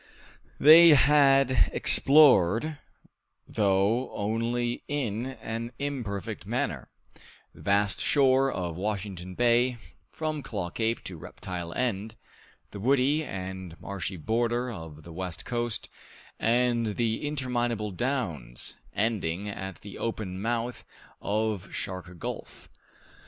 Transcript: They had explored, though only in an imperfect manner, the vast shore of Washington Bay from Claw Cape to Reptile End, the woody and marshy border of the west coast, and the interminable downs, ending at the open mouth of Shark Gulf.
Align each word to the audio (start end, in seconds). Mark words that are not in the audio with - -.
They 0.59 0.95
had 0.95 1.69
explored, 1.71 2.79
though 3.47 4.11
only 4.15 4.83
in 4.87 5.27
an 5.27 5.73
imperfect 5.77 6.47
manner, 6.47 6.89
the 7.53 7.61
vast 7.61 7.99
shore 7.99 8.51
of 8.51 8.77
Washington 8.77 9.35
Bay 9.35 9.77
from 10.09 10.41
Claw 10.41 10.71
Cape 10.71 11.03
to 11.03 11.17
Reptile 11.17 11.71
End, 11.73 12.15
the 12.71 12.79
woody 12.79 13.23
and 13.23 13.79
marshy 13.79 14.17
border 14.17 14.71
of 14.71 15.03
the 15.03 15.13
west 15.13 15.45
coast, 15.45 15.87
and 16.39 16.95
the 16.97 17.23
interminable 17.27 17.91
downs, 17.91 18.77
ending 18.95 19.47
at 19.47 19.81
the 19.81 19.99
open 19.99 20.41
mouth 20.41 20.83
of 21.21 21.71
Shark 21.75 22.17
Gulf. 22.17 22.69